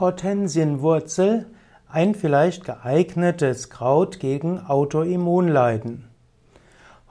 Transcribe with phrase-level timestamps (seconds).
[0.00, 1.44] Hortensienwurzel
[1.86, 6.08] ein vielleicht geeignetes Kraut gegen Autoimmunleiden.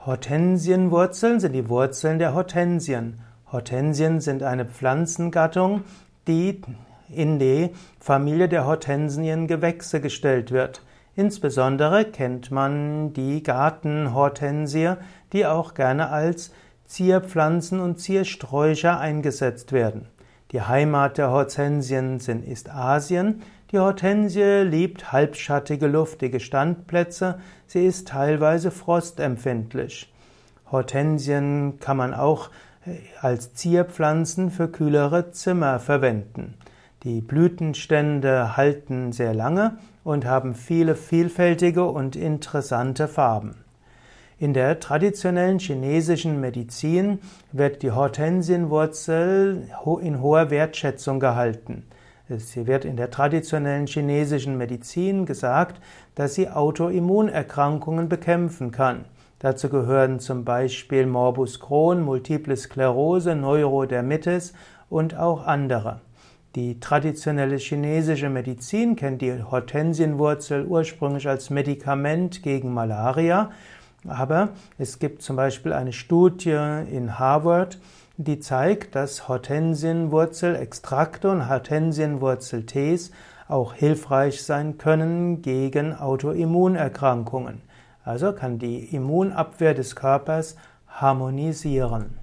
[0.04, 3.20] Hortensienwurzeln sind die Wurzeln der Hortensien.
[3.52, 5.84] Hortensien sind eine Pflanzengattung,
[6.26, 6.62] die
[7.08, 10.82] in die Familie der Hortensiengewächse gestellt wird.
[11.14, 14.94] Insbesondere kennt man die Gartenhortensie,
[15.32, 16.50] die auch gerne als
[16.86, 20.08] Zierpflanzen und Ziersträucher eingesetzt werden.
[20.52, 23.42] Die Heimat der Hortensien ist Asien.
[23.70, 27.38] Die Hortensie liebt halbschattige, luftige Standplätze.
[27.68, 30.12] Sie ist teilweise frostempfindlich.
[30.72, 32.50] Hortensien kann man auch
[32.84, 36.54] äh, als Zierpflanzen für kühlere Zimmer verwenden.
[37.04, 43.64] Die Blütenstände halten sehr lange und haben viele vielfältige und interessante Farben.
[44.40, 47.18] In der traditionellen chinesischen Medizin
[47.52, 49.68] wird die Hortensienwurzel
[50.00, 51.84] in hoher Wertschätzung gehalten.
[52.26, 55.82] Sie wird in der traditionellen chinesischen Medizin gesagt,
[56.14, 59.04] dass sie Autoimmunerkrankungen bekämpfen kann.
[59.40, 64.54] Dazu gehören zum Beispiel Morbus Crohn, Multiple Sklerose, Neurodermitis
[64.88, 66.00] und auch andere.
[66.54, 73.50] Die traditionelle chinesische Medizin kennt die Hortensienwurzel ursprünglich als Medikament gegen Malaria
[74.08, 76.58] aber es gibt zum Beispiel eine Studie
[76.90, 77.78] in Harvard,
[78.16, 83.10] die zeigt, dass Hortensienwurzelextrakte und Hortensienwurzeltees
[83.48, 87.62] auch hilfreich sein können gegen Autoimmunerkrankungen.
[88.04, 90.56] Also kann die Immunabwehr des Körpers
[90.88, 92.19] harmonisieren.